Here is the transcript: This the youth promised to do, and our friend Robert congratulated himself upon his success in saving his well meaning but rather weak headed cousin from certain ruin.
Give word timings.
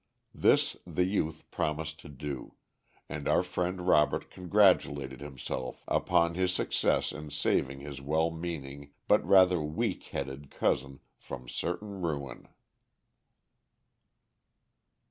This 0.33 0.75
the 0.87 1.03
youth 1.05 1.43
promised 1.51 1.99
to 1.99 2.09
do, 2.09 2.55
and 3.07 3.27
our 3.27 3.43
friend 3.43 3.81
Robert 3.87 4.31
congratulated 4.31 5.21
himself 5.21 5.83
upon 5.87 6.33
his 6.33 6.51
success 6.51 7.11
in 7.11 7.29
saving 7.29 7.81
his 7.81 8.01
well 8.01 8.31
meaning 8.31 8.93
but 9.07 9.23
rather 9.23 9.61
weak 9.61 10.05
headed 10.05 10.49
cousin 10.49 11.01
from 11.19 11.47
certain 11.47 12.01
ruin. 12.01 12.47